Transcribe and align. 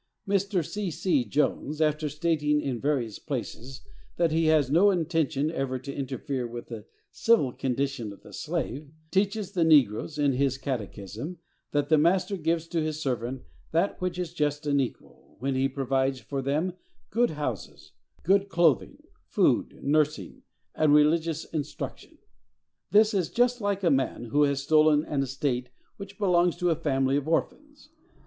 Mr. 0.27 0.65
C. 0.65 0.89
C. 0.89 1.23
Jones, 1.23 1.79
after 1.79 2.09
stating 2.09 2.59
in 2.59 2.81
various 2.81 3.19
places 3.19 3.81
that 4.17 4.31
he 4.31 4.45
has 4.47 4.71
no 4.71 4.89
intention 4.89 5.51
ever 5.51 5.77
to 5.77 5.93
interfere 5.93 6.47
with 6.47 6.69
the 6.69 6.85
civil 7.11 7.51
condition 7.51 8.11
of 8.11 8.23
the 8.23 8.33
slave, 8.33 8.89
teaches 9.11 9.51
the 9.51 9.63
negroes, 9.63 10.17
in 10.17 10.33
his 10.33 10.57
catechism, 10.57 11.37
that 11.71 11.89
the 11.89 11.99
master 11.99 12.35
gives 12.35 12.67
to 12.67 12.81
his 12.81 12.99
servant 12.99 13.43
that 13.73 14.01
which 14.01 14.17
is 14.17 14.33
just 14.33 14.65
and 14.65 14.81
equal, 14.81 15.35
when 15.37 15.53
he 15.53 15.69
provides 15.69 16.19
for 16.19 16.41
them 16.41 16.73
good 17.11 17.29
houses, 17.37 17.91
good 18.23 18.49
clothing, 18.49 19.03
food, 19.27 19.83
nursing, 19.83 20.41
and 20.73 20.95
religious 20.95 21.45
instruction. 21.53 22.17
This 22.89 23.13
is 23.13 23.29
just 23.29 23.61
like 23.61 23.83
a 23.83 23.91
man 23.91 24.23
who 24.31 24.41
has 24.45 24.63
stolen 24.63 25.05
an 25.05 25.21
estate 25.21 25.69
which 25.97 26.17
belongs 26.17 26.55
to 26.55 26.71
a 26.71 26.75
family 26.75 27.17
of 27.17 27.27
orphans. 27.27 27.89